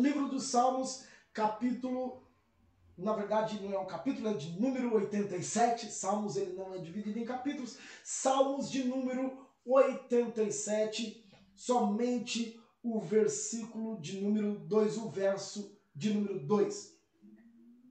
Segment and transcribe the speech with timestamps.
[0.00, 2.26] Livro dos Salmos, capítulo
[2.96, 5.92] na verdade não é um capítulo, é de número 87.
[5.92, 7.76] Salmos ele não é dividido em capítulos.
[8.02, 11.24] Salmos de número 87,
[11.54, 16.96] somente o versículo de número 2, o verso de número 2.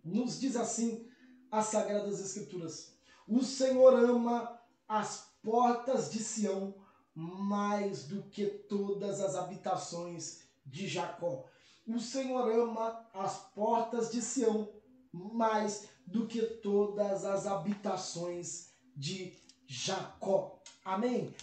[0.04, 1.08] Nos diz assim
[1.52, 2.98] as Sagradas Escrituras:
[3.28, 6.74] O Senhor ama as portas de Sião
[7.14, 11.46] mais do que todas as habitações de Jacó.
[11.88, 14.68] O Senhor ama as portas de Sião
[15.14, 19.38] mais do que todas as habitações de
[19.68, 20.60] Jacó.
[20.84, 21.34] Amém?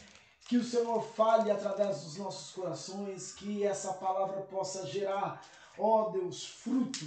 [0.49, 5.47] Que o Senhor fale através dos nossos corações, que essa palavra possa gerar,
[5.79, 7.07] ó Deus, fruto,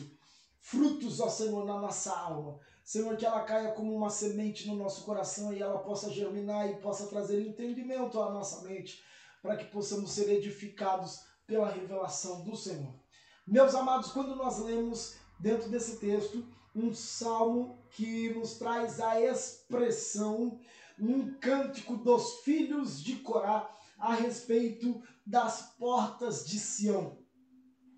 [0.62, 2.58] frutos, ó Senhor, na nossa alma.
[2.86, 6.76] Senhor, que ela caia como uma semente no nosso coração e ela possa germinar e
[6.76, 9.04] possa trazer entendimento à nossa mente,
[9.42, 13.05] para que possamos ser edificados pela revelação do Senhor.
[13.48, 16.44] Meus amados, quando nós lemos dentro desse texto
[16.76, 20.60] um salmo que nos traz a expressão,
[21.00, 27.20] um cântico dos filhos de Corá a respeito das portas de Sião.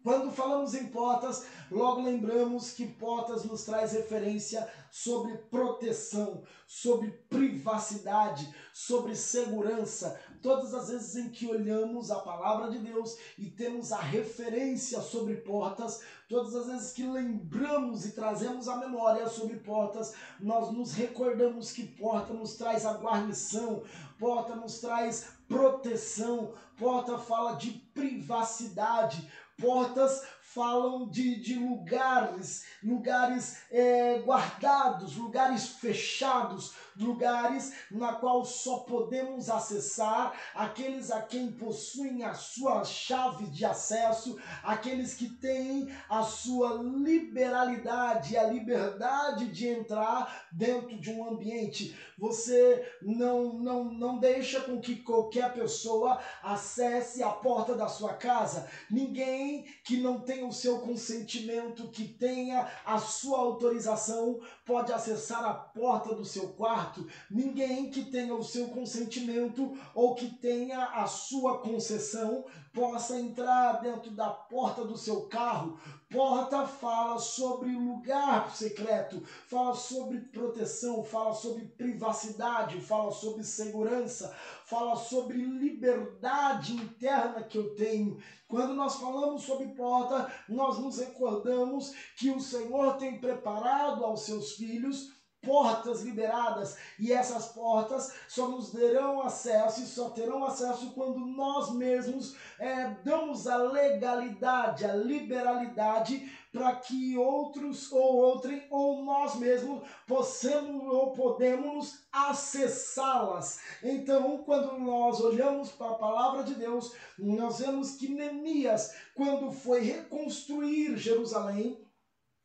[0.08, 8.50] Quando falamos em portas, logo lembramos que portas nos traz referência sobre proteção, sobre privacidade,
[8.73, 10.17] sobre segurança.
[10.41, 15.35] Todas as vezes em que olhamos a palavra de Deus e temos a referência sobre
[15.35, 21.73] portas, todas as vezes que lembramos e trazemos a memória sobre portas, nós nos recordamos
[21.73, 23.83] que porta nos traz a guarnição,
[24.17, 34.19] porta nos traz proteção, porta fala de privacidade, portas falam de, de lugares, lugares é,
[34.19, 42.84] guardados, lugares fechados, lugares na qual só podemos acessar aqueles a quem possuem a sua
[42.84, 51.12] chave de acesso, aqueles que têm a sua liberalidade, a liberdade de entrar dentro de
[51.12, 51.98] um ambiente.
[52.18, 58.68] Você não não não deixa com que qualquer pessoa acesse a porta da sua casa.
[58.90, 65.53] Ninguém que não tenha o seu consentimento, que tenha a sua autorização, pode acessar a
[65.53, 66.87] porta do seu quarto.
[67.30, 72.46] Ninguém que tenha o seu consentimento ou que tenha a sua concessão
[72.78, 75.80] possa entrar dentro da porta do seu carro.
[76.09, 84.34] Porta fala sobre lugar secreto, fala sobre proteção, fala sobre privacidade, fala sobre segurança,
[84.66, 88.19] fala sobre liberdade interna que eu tenho.
[88.48, 94.54] Quando nós falamos sobre porta, nós nos recordamos que o Senhor tem preparado aos seus
[94.54, 95.16] filhos
[95.47, 101.74] portas liberadas e essas portas só nos derão acesso e só terão acesso quando nós
[101.74, 109.88] mesmos é, damos a legalidade, a liberalidade para que outros ou outrem ou nós mesmos
[110.07, 113.59] possamos ou podemos acessá-las.
[113.84, 119.81] Então, quando nós olhamos para a palavra de Deus, nós vemos que Neemias, quando foi
[119.81, 121.87] reconstruir Jerusalém,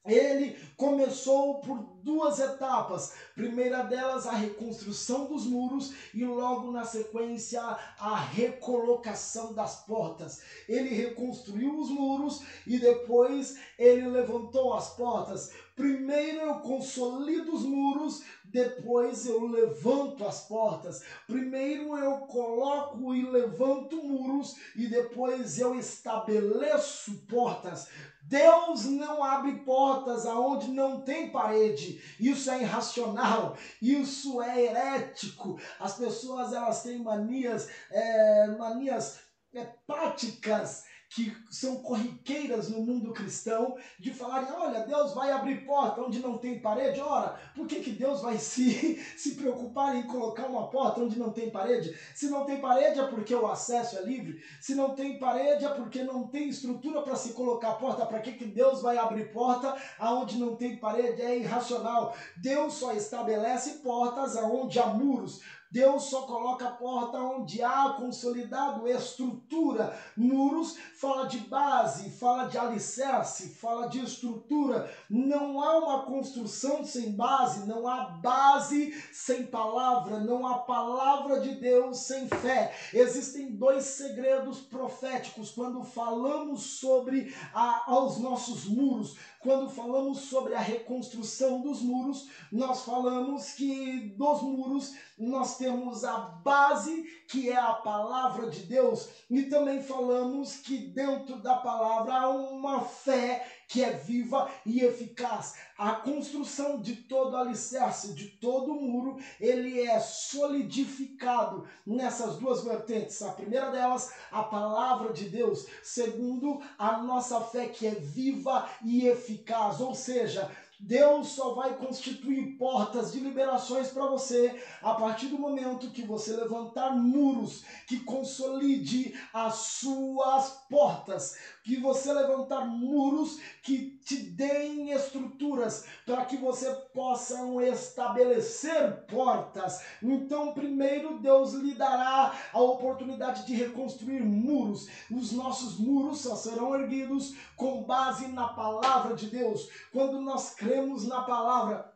[0.05, 3.15] ele começou por duas etapas.
[3.35, 10.43] Primeira delas, a reconstrução dos muros e logo na sequência, a recolocação das portas.
[10.69, 15.53] Ele reconstruiu os muros e depois ele levantou as portas.
[15.77, 21.03] Primeiro eu consolido os muros, depois eu levanto as portas.
[21.27, 27.89] Primeiro eu coloco e levanto muros e depois eu estabeleço portas.
[28.32, 32.00] Deus não abre portas aonde não tem parede.
[32.19, 35.60] Isso é irracional, isso é herético.
[35.78, 39.19] As pessoas elas têm manias, é, manias
[39.55, 46.01] é, práticas que são corriqueiras no mundo cristão de falarem, olha, Deus vai abrir porta
[46.01, 47.01] onde não tem parede.
[47.01, 51.31] Ora, por que, que Deus vai se, se preocupar em colocar uma porta onde não
[51.31, 51.95] tem parede?
[52.15, 54.43] Se não tem parede é porque o acesso é livre.
[54.59, 58.07] Se não tem parede é porque não tem estrutura para se colocar porta.
[58.07, 61.21] Para que, que Deus vai abrir porta aonde não tem parede?
[61.21, 62.17] É irracional.
[62.38, 65.43] Deus só estabelece portas aonde há muros.
[65.73, 69.99] Deus só coloca a porta onde há consolidado estrutura.
[70.15, 74.93] Muros fala de base, fala de alicerce, fala de estrutura.
[75.09, 81.55] Não há uma construção sem base, não há base sem palavra, não há palavra de
[81.55, 82.75] Deus sem fé.
[82.93, 89.17] Existem dois segredos proféticos quando falamos sobre a, aos nossos muros.
[89.41, 96.19] Quando falamos sobre a reconstrução dos muros, nós falamos que dos muros nós temos a
[96.19, 102.29] base que é a palavra de Deus e também falamos que dentro da palavra há
[102.29, 105.55] uma fé que é viva e eficaz.
[105.79, 113.23] A construção de todo alicerce, de todo muro, ele é solidificado nessas duas vertentes.
[113.23, 115.67] A primeira delas, a palavra de Deus.
[115.82, 119.81] Segundo, a nossa fé que é viva e eficaz.
[119.81, 120.50] Ou seja,
[120.84, 126.32] Deus só vai constituir portas de liberações para você a partir do momento que você
[126.32, 135.87] levantar muros que consolide as suas portas, que você levantar muros que te deem estruturas
[136.05, 139.81] para que você possa estabelecer portas.
[140.03, 144.88] Então, primeiro Deus lhe dará a oportunidade de reconstruir muros.
[145.11, 149.69] Os nossos muros só serão erguidos com base na palavra de Deus.
[149.93, 151.92] Quando nós cremos na palavra,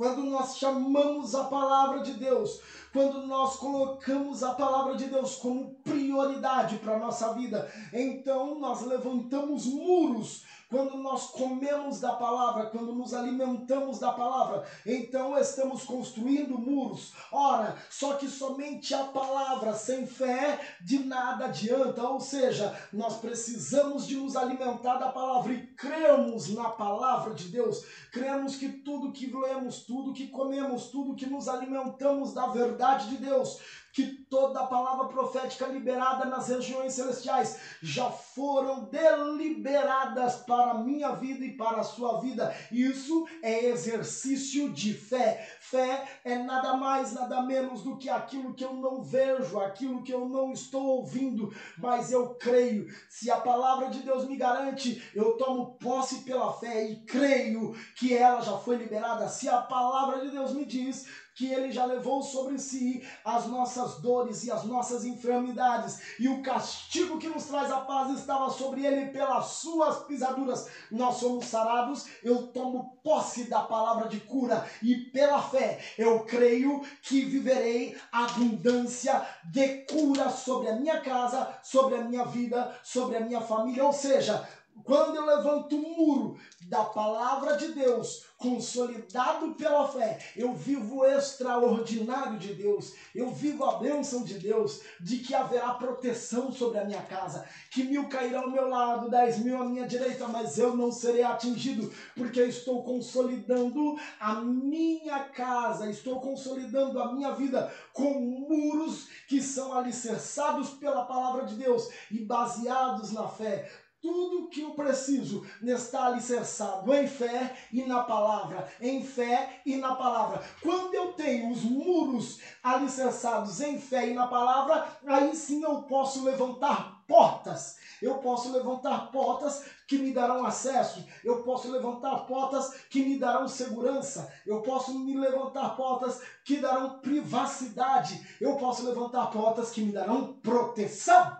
[0.00, 5.74] quando nós chamamos a palavra de Deus, quando nós colocamos a palavra de Deus como
[5.84, 12.94] prioridade para a nossa vida, então nós levantamos muros quando nós comemos da palavra, quando
[12.94, 17.12] nos alimentamos da palavra, então estamos construindo muros.
[17.32, 24.06] Ora, só que somente a palavra sem fé de nada adianta, ou seja, nós precisamos
[24.06, 27.84] de nos alimentar da palavra e cremos na palavra de Deus.
[28.12, 33.16] Cremos que tudo que lemos, tudo que comemos, tudo que nos alimentamos da verdade de
[33.16, 33.58] Deus,
[33.92, 41.12] que toda a palavra profética liberada nas regiões celestiais já foram deliberadas para a minha
[41.12, 42.54] vida e para a sua vida.
[42.70, 45.46] Isso é exercício de fé.
[45.60, 50.12] Fé é nada mais, nada menos do que aquilo que eu não vejo, aquilo que
[50.12, 52.86] eu não estou ouvindo, mas eu creio.
[53.08, 58.16] Se a palavra de Deus me garante, eu tomo posse pela fé e creio que
[58.16, 59.28] ela já foi liberada.
[59.28, 61.06] Se a palavra de Deus me diz
[61.40, 66.42] que ele já levou sobre si as nossas dores e as nossas enfermidades, e o
[66.42, 70.68] castigo que nos traz a paz estava sobre ele pelas suas pisaduras.
[70.90, 74.68] Nós somos sarados, eu tomo posse da palavra de cura.
[74.82, 81.94] E pela fé eu creio que viverei abundância de cura sobre a minha casa, sobre
[81.94, 84.46] a minha vida, sobre a minha família, ou seja,
[84.90, 91.06] quando eu levanto o muro da palavra de Deus, consolidado pela fé, eu vivo o
[91.06, 96.84] extraordinário de Deus, eu vivo a bênção de Deus, de que haverá proteção sobre a
[96.84, 100.74] minha casa, que mil cairão ao meu lado, dez mil à minha direita, mas eu
[100.74, 107.72] não serei atingido, porque eu estou consolidando a minha casa, estou consolidando a minha vida
[107.92, 113.70] com muros que são alicerçados pela palavra de Deus e baseados na fé
[114.00, 119.94] tudo que eu preciso está alicerçado em fé e na palavra, em fé e na
[119.94, 120.42] palavra.
[120.62, 126.24] Quando eu tenho os muros alicerçados em fé e na palavra, aí sim eu posso
[126.24, 127.78] levantar portas.
[128.00, 131.04] Eu posso levantar portas que me darão acesso.
[131.22, 134.32] Eu posso levantar portas que me darão segurança.
[134.46, 138.36] Eu posso me levantar portas que darão privacidade.
[138.40, 141.36] Eu posso levantar portas que me darão proteção.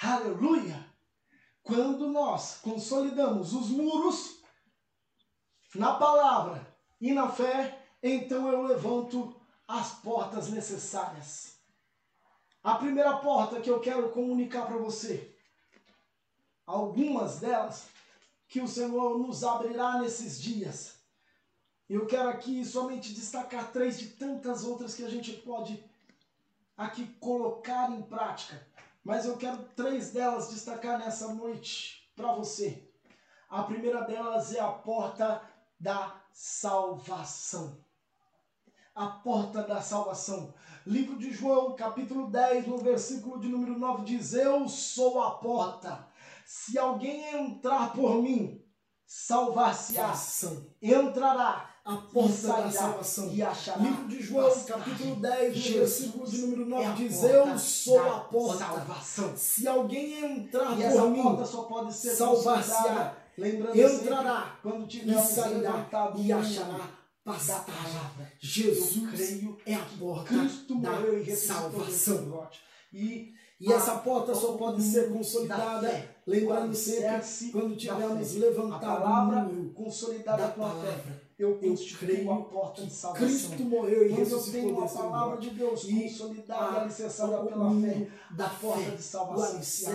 [0.00, 0.83] Aleluia!
[1.64, 4.38] Quando nós consolidamos os muros
[5.74, 9.34] na palavra e na fé, então eu levanto
[9.66, 11.56] as portas necessárias.
[12.62, 15.34] A primeira porta que eu quero comunicar para você,
[16.66, 17.86] algumas delas
[18.46, 20.98] que o Senhor nos abrirá nesses dias.
[21.88, 25.82] Eu quero aqui somente destacar três de tantas outras que a gente pode
[26.76, 28.66] aqui colocar em prática.
[29.04, 32.90] Mas eu quero três delas destacar nessa noite para você.
[33.50, 35.42] A primeira delas é a porta
[35.78, 37.84] da salvação.
[38.94, 40.54] A porta da salvação.
[40.86, 46.08] Livro de João, capítulo 10, no versículo de número 9, diz: Eu sou a porta.
[46.46, 48.64] Se alguém entrar por mim,
[49.04, 50.14] salvar-se-á.
[50.80, 53.30] Entrará a porta da salvação.
[53.32, 53.42] E
[53.78, 58.64] Livro de João, capítulo 10, versículo de número 9, é diz: Eu sou a porta.
[58.64, 59.36] Salvação.
[59.36, 63.16] Se alguém entrar e por mim, porta só pode ser salvar-se-á.
[63.36, 65.86] Lembrando entrará quando tiver e sairá
[66.16, 66.88] e achará
[67.24, 68.32] palavra.
[68.38, 72.48] Jesus creio é a porta Cristo da salvação.
[72.92, 79.48] E e essa porta só pode ser consolidada, lembrando sempre, quando tivermos levantado a palavra
[79.74, 83.26] consolidada com a fé eu, eu creio a porta de salvação.
[83.26, 88.06] Cristo morreu e Quando eu tenho a palavra de Deus consolidada e alicerçada pela fé
[88.30, 89.94] da porta de salvação.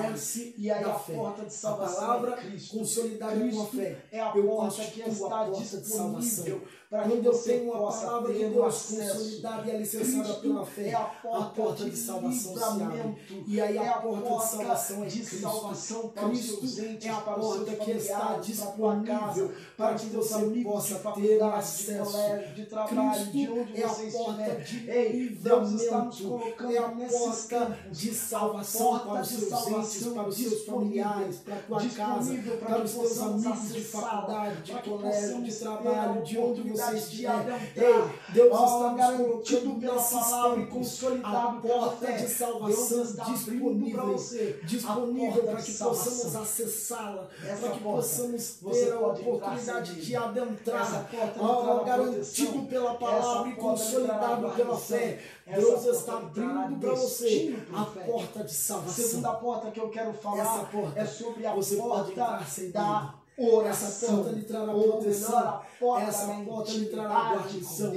[0.58, 1.98] E aí a porta de salvação.
[1.98, 4.05] A palavra é consolidada pela fé.
[4.12, 5.43] É a porta que está
[5.79, 10.34] disponível para que você eu tenho uma possa ter um acesso consolidada e é alicerçada
[10.36, 13.15] pela fé, é a porta, a porta de, de salvação se abre.
[13.46, 15.41] E aí é a, porta, porta de salvação é de Cristo.
[15.41, 20.74] Salvação para Cristo entes, é a porta que está disponível para, para que você amigos,
[20.74, 22.17] possa ter acesso.
[22.55, 26.89] De trabalho, Cristo de onde é a porta de Deus está nos colocando é a
[26.89, 32.34] porta de salvação para os seus entes, para os seus familiares, para a tua casa,
[32.60, 37.29] para os seus amigos de faculdade, de colégio, de trabalho, de onde você persistir.
[37.75, 43.24] Ei, Deus oh, está garantindo pela Palavra, e consolidado a porta fé, de salvação está
[43.25, 44.59] disponível para você.
[44.63, 47.27] Disponível para que possamos acessá-la.
[47.59, 51.09] Para que possamos ter a oportunidade de adentrar.
[51.39, 55.19] Oh, garantido pela palavra e consolidado pela fé.
[55.45, 59.03] Deus está abrindo para você a porta de salvação.
[59.03, 62.39] A segunda porta que eu quero falar é sobre a porta
[62.71, 63.88] da Oração.
[63.88, 65.62] Essa porta lhe trará proteção.
[65.79, 67.93] Porta essa porta lhe trará guardição.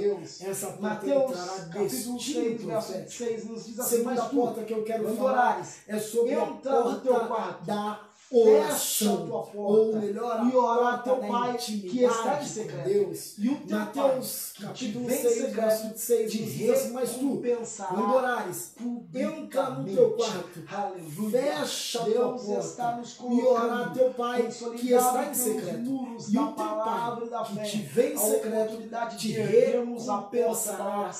[0.49, 2.81] Essa porta lhe trará destino.
[3.07, 7.99] 6 nos diz a segunda porta que eu quero falar é sobre a porta da
[8.33, 12.83] oração, porta, ou melhor, e orar ao teu Pai que está em secreto.
[12.83, 13.35] Deus.
[13.37, 17.41] E o teu Deus, pai, capítulo 6, verso 6, diz assim, mas tu,
[17.89, 18.73] quando orares,
[19.13, 21.41] entra no teu quarto, Aleluia.
[21.41, 25.89] fecha Deus tua porta, está nos e orar ao teu Pai que está em secreto.
[26.29, 31.11] E o teu Pai que te vem em secreto, te recompensará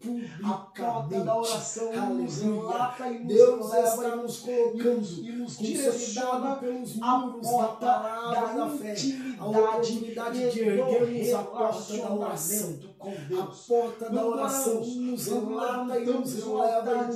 [0.00, 0.42] publicamente.
[1.96, 3.24] Aleluia.
[3.24, 8.94] Deus está nos colocando e nos direcionando pelos muros da palavra da, fé,
[9.38, 13.40] a oportunidade de erguermos a porta da oração com Deus.
[13.40, 17.08] A porta da oração nos enlata e nos leva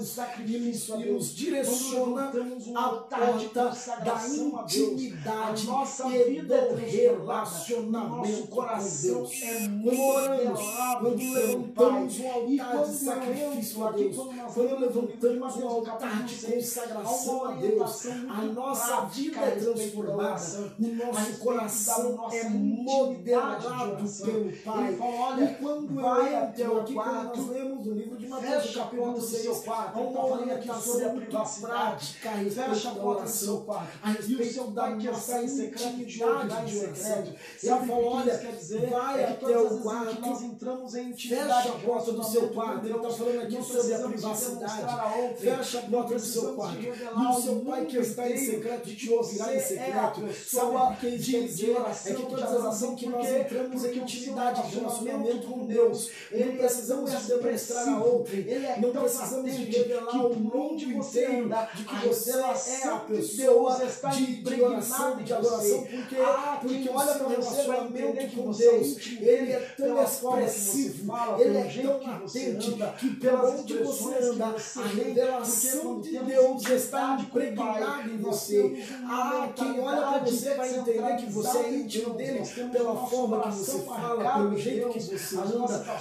[0.46, 2.32] e nos, e nos direciona
[2.74, 3.74] à porta
[4.04, 8.16] da intimidade nossa vida é relacionamento.
[8.16, 10.58] Nosso coração é morando.
[11.00, 17.52] Quando levantamos um altar de sacrifício a Deus, quando levantamos um altar de consagração a
[17.52, 24.92] Deus, a nossa vida é transformada, o nosso coração é modelado pelo Pai.
[24.92, 28.64] E quando quando vai eu até o aqui, quarto, nós lemos o livro de Mateus,
[28.64, 32.94] fecha capítulo do seu quarto, uma então, tá aqui sobre a privacidade, a fecha a
[32.94, 33.88] porta do seu quarto,
[34.28, 37.34] e o seu pai que é está em secreto de ouvirá em secreto.
[37.62, 41.78] Ele a olha, quer dizer, é vai até o quarto, nós entramos em fecha a
[41.78, 46.20] porta do seu quarto, ele está falando aqui sobre a privacidade, fecha a porta do
[46.20, 49.60] seu quarto, e o seu pai que está em secreto de te ouvirá em é
[49.60, 55.46] secreto, sabe o que dizer, é que toda oração que nós entramos em intimidade, relacionamento
[55.46, 56.10] com com Deus.
[56.30, 58.36] Ele não precisamos de demonstrar a outra.
[58.36, 63.76] Ele é não precisamos de revelar o mundo inteiro de que você é a pessoa
[63.76, 69.18] de, é de oração, de adoração, porque, ah, porque olha para você relacionamento que Deus.
[69.20, 76.00] Ele é tão expressivo, ele é tão latente que pela que você anda, a revelação
[76.00, 78.84] de Deus está impregnada em você.
[79.04, 82.42] Ah, quem olha para você vai entender que você é íntimo dele
[82.72, 85.18] pela forma que você fala, pelo jeito que você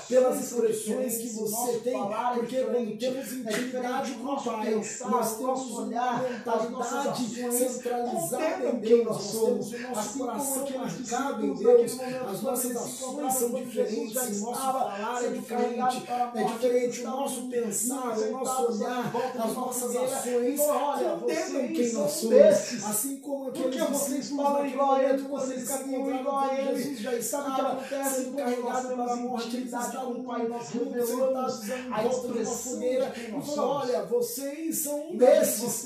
[0.08, 2.02] pelas expressões que você tem,
[2.36, 4.74] porque quando temos intimidade com o Pai,
[5.10, 11.98] nós temos olhar, mentalidade centralizada em quem nós somos, assim como que marcado em Deus,
[12.00, 16.04] as nossas ações são diferentes, o nosso falar é diferente,
[16.36, 22.84] é diferente o nosso pensar, o nosso olhar, as nossas ações, contemplam quem nós somos,
[22.86, 27.16] assim como aqueles vocês falam igual a ele, vocês caminham igual a ele, Jesus já
[27.16, 32.74] estava sendo carregado para morrer intimidade com um pai, tá tá nós revelamos a expressão
[32.74, 35.86] fogueira e falou, olha, vocês são um desses.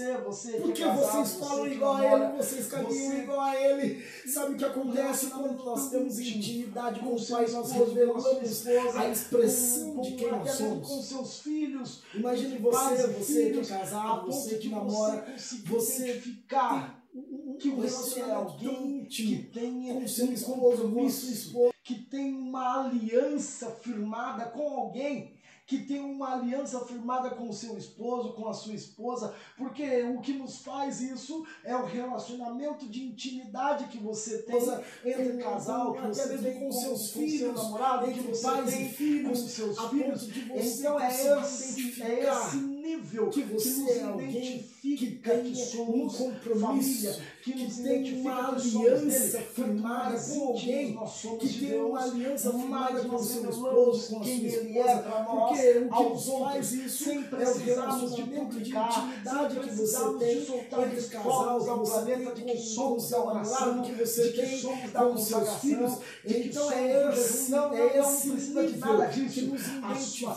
[0.62, 4.06] Porque é vocês falam igual a ele, vocês caminham igual a ele.
[4.28, 8.26] Sabe o que acontece quando nós temos intimidade com os pais, nós revelamos
[8.96, 10.88] a expressão de quem nós somos.
[10.88, 12.02] Com seus filhos.
[12.14, 15.26] Imagine você, você que é casado, você que namora,
[15.66, 17.04] você ficar
[17.60, 22.84] que você é alguém que tenha com seu esposo, com sua esposa que tem uma
[22.84, 25.36] aliança firmada com alguém,
[25.68, 30.20] que tem uma aliança firmada com o seu esposo, com a sua esposa, porque o
[30.20, 34.58] que nos faz isso é o relacionamento de intimidade que você tem
[35.06, 38.90] entre casal, que você tem com, com seus com filhos, seu namorado, que você tem
[38.90, 40.28] filhos, com seus filhos.
[40.80, 46.32] Então é esse, é esse nível que você que é alguém que tem somos um
[46.32, 51.00] compromisso, família, que, que tem uma aliança firmada com alguém,
[51.40, 56.16] que tem uma aliança firmada com seu esposo, é com quem ele é, porque o
[56.16, 61.60] que faz isso sempre é o relacionamento de intimidade que você tem entre os casal,
[61.60, 64.62] que você tem com somos ao lado, que você tem
[64.94, 65.98] com seus filhos.
[66.24, 70.36] Então é esse, é esse nível que nos identifica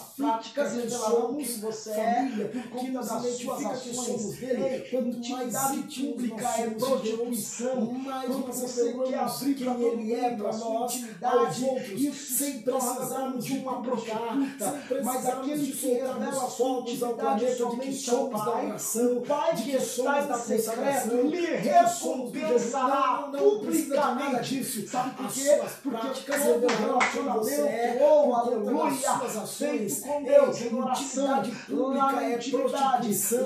[1.39, 4.07] que você é é, por que nos das suas identifica que ações.
[4.21, 4.65] somos dele.
[4.65, 7.81] Ei, Quanto mais intimidade íntimos pública é prostituição.
[7.93, 12.63] mais Quando você quer abrir quem ele é para nós, intimidade, aos outros, isso sem
[12.63, 14.83] precisarmos de uma prostituta.
[15.05, 19.81] Mas aquele que revela fogos ao planeta de que somos da oração, Pai de que
[19.81, 24.59] somos em da secreto lhe recompensará publicamente.
[24.59, 24.89] disso.
[24.89, 25.61] Sabe por quê?
[25.83, 29.57] Porque todo relacionamento, você é, das aleluia, ações.
[29.57, 32.39] feito com Deus em oração, intimidade pública é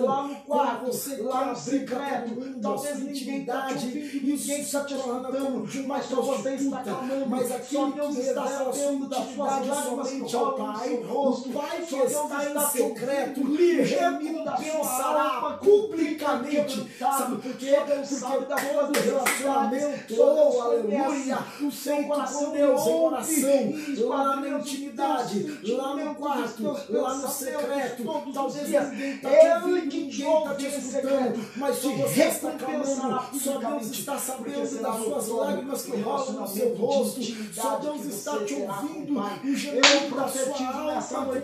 [0.00, 4.84] lá no quarto, você lá no secreto, talvez sua ninguém te intimidade, ouvindo, ninguém está
[4.84, 8.72] te se torna escutando, mas só você está clamando, Mas só aquele Deus está sua
[8.72, 13.82] sabendo das suas lágrimas ao Pai, o Pai que está em te secreto lhe sua
[13.82, 16.86] recompensará publicamente.
[16.98, 17.76] Sabe por quê?
[17.86, 24.58] Porque todo relacionamento, oh, aleluia, o seu coração Deus em ouve oração, e lá na
[24.58, 28.22] intimidade, lá no quarto, lá no secreto.
[28.32, 28.90] Talvez dias.
[28.92, 33.90] ninguém está Ele te em escutando, secreto, mas só te você está recompensará só Deus
[33.90, 37.20] está sabendo das suas lágrimas que rolam no seu rosto,
[37.52, 40.76] só Deus está te ouvindo, o Eu gemido da sua
[41.16, 41.42] alma, e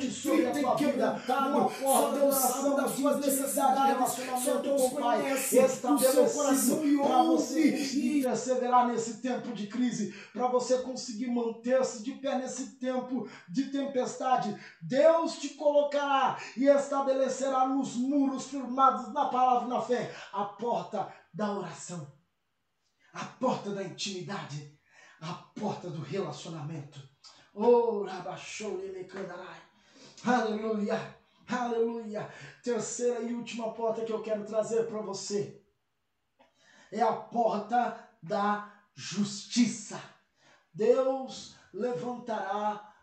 [0.60, 4.12] uma só Deus de sabe das suas necessidades,
[4.44, 7.72] só Deus conhece o seu coração e para você ouve.
[7.72, 13.64] conseguir perseverar nesse tempo de crise, para você conseguir manter-se de pé nesse tempo de
[13.64, 14.54] tempestade.
[14.80, 17.17] Deus te colocará e estabelecerá
[17.68, 22.12] nos muros firmados na palavra e na fé a porta da oração,
[23.12, 24.78] a porta da intimidade,
[25.20, 27.00] a porta do relacionamento.
[27.54, 28.06] Oh.
[30.24, 31.16] Aleluia,
[31.48, 32.32] aleluia.
[32.62, 35.64] Terceira e última porta que eu quero trazer para você
[36.92, 40.00] é a porta da justiça.
[40.72, 42.94] Deus levantará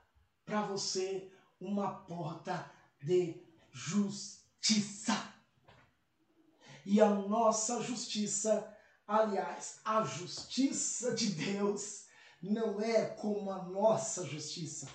[0.45, 3.44] para você uma porta de
[3.75, 5.33] justiça.
[6.85, 8.73] E a nossa justiça,
[9.05, 12.05] aliás, a justiça de Deus
[12.41, 14.87] não é como a nossa justiça.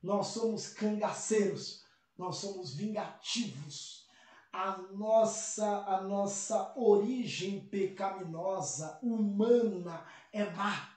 [0.00, 1.84] Nós somos cangaceiros,
[2.16, 4.06] nós somos vingativos.
[4.52, 10.91] A nossa, a nossa origem pecaminosa, humana, é má.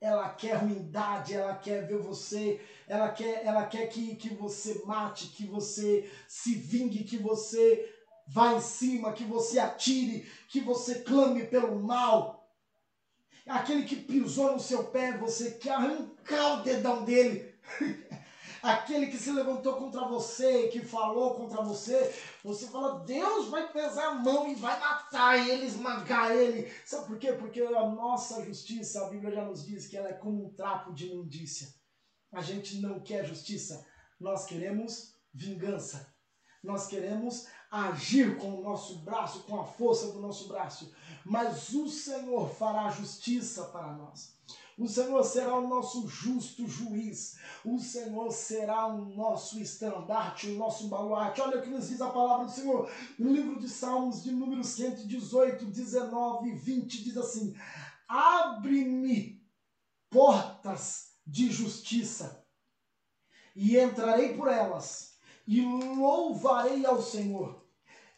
[0.00, 5.28] Ela quer ruindade, ela quer ver você, ela quer, ela quer que, que você mate,
[5.28, 7.92] que você se vingue, que você
[8.26, 12.48] vá em cima, que você atire, que você clame pelo mal.
[13.46, 17.52] Aquele que pisou no seu pé, você quer arrancar o dedão dele.
[18.62, 24.08] Aquele que se levantou contra você, que falou contra você, você fala, Deus vai pesar
[24.08, 26.70] a mão e vai matar ele, esmagar ele.
[26.84, 27.32] Sabe por quê?
[27.32, 30.92] Porque a nossa justiça, a Bíblia já nos diz que ela é como um trapo
[30.92, 31.68] de imundícia.
[32.32, 33.86] A gente não quer justiça,
[34.18, 36.14] nós queremos vingança.
[36.62, 40.92] Nós queremos agir com o nosso braço, com a força do nosso braço.
[41.24, 44.34] Mas o Senhor fará justiça para nós.
[44.80, 47.36] O Senhor será o nosso justo juiz.
[47.62, 51.42] O Senhor será o nosso estandarte, o nosso baluarte.
[51.42, 52.90] Olha o que nos diz a palavra do Senhor.
[53.18, 57.54] No livro de Salmos, de número 118, 19 e 20, diz assim:
[58.08, 59.46] Abre-me
[60.08, 62.42] portas de justiça,
[63.54, 67.66] e entrarei por elas, e louvarei ao Senhor.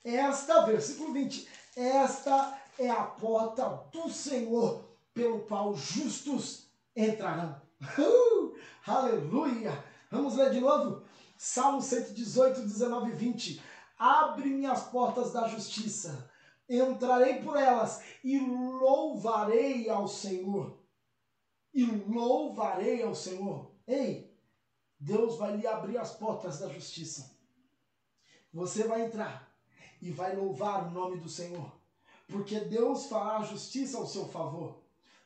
[0.05, 7.61] Esta, versículo 20, esta é a porta do Senhor pelo qual justos entrarão.
[7.99, 8.55] Uh,
[8.87, 9.85] aleluia!
[10.11, 11.05] Vamos ler de novo?
[11.37, 13.63] Salmo 118, 19 e 20.
[13.99, 16.31] Abre-me as portas da justiça,
[16.69, 20.79] entrarei por elas e louvarei ao Senhor.
[21.73, 23.73] E louvarei ao Senhor.
[23.87, 24.37] Ei,
[24.99, 27.37] Deus vai lhe abrir as portas da justiça.
[28.53, 29.51] Você vai entrar
[30.01, 31.73] e vai louvar o nome do Senhor,
[32.29, 34.82] porque Deus fará justiça ao seu favor.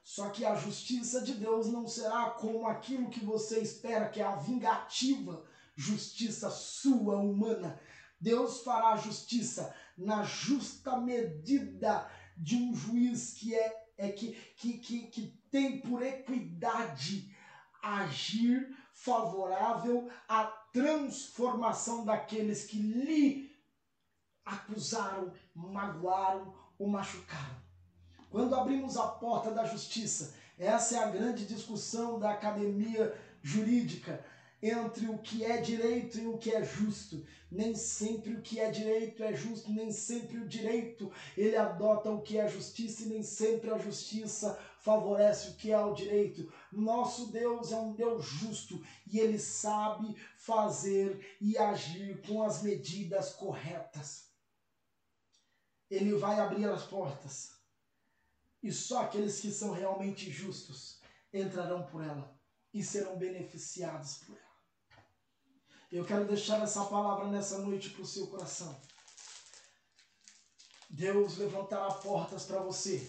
[0.06, 4.24] Só que a justiça de Deus não será como aquilo que você espera, que é
[4.24, 7.80] a vingativa justiça sua humana.
[8.20, 15.06] Deus fará justiça na justa medida de um juiz que é, é que, que, que,
[15.08, 17.34] que tem por equidade
[17.82, 23.52] agir favorável à transformação daqueles que lhe
[24.44, 27.65] acusaram, magoaram ou machucaram.
[28.30, 34.24] Quando abrimos a porta da justiça, essa é a grande discussão da academia jurídica
[34.62, 37.24] entre o que é direito e o que é justo.
[37.50, 42.22] Nem sempre o que é direito é justo, nem sempre o direito ele adota o
[42.22, 46.52] que é justiça e nem sempre a justiça favorece o que é o direito.
[46.72, 53.32] Nosso Deus é um Deus justo e ele sabe fazer e agir com as medidas
[53.32, 54.26] corretas.
[55.88, 57.55] Ele vai abrir as portas
[58.62, 61.00] e só aqueles que são realmente justos
[61.32, 62.36] entrarão por ela
[62.72, 64.46] e serão beneficiados por ela.
[65.90, 68.80] Eu quero deixar essa palavra nessa noite para o seu coração.
[70.90, 73.08] Deus levantará portas para você.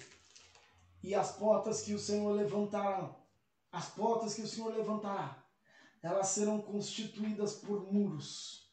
[1.01, 3.15] E as portas que o Senhor levantará,
[3.71, 5.43] as portas que o Senhor levantará,
[6.01, 8.71] elas serão constituídas por muros,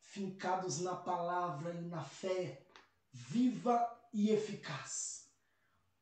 [0.00, 2.66] fincados na palavra e na fé,
[3.12, 3.78] viva
[4.12, 5.29] e eficaz.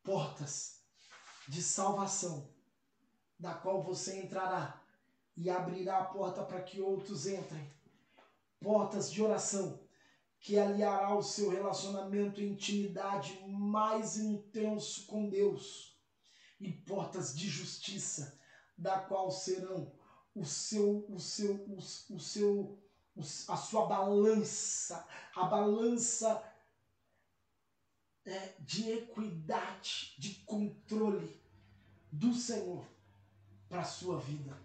[0.09, 0.81] Portas
[1.47, 2.49] de salvação,
[3.38, 4.83] da qual você entrará
[5.37, 7.71] e abrirá a porta para que outros entrem.
[8.59, 9.87] Portas de oração
[10.40, 15.94] que aliará o seu relacionamento e intimidade mais intenso com Deus.
[16.59, 18.40] E portas de justiça,
[18.79, 19.92] da qual serão
[20.35, 21.77] o seu o seu o,
[22.14, 22.79] o seu
[23.47, 26.42] a sua balança, a balança
[28.28, 31.40] é, de equidade, de controle
[32.10, 32.84] do Senhor
[33.68, 34.56] para a sua vida.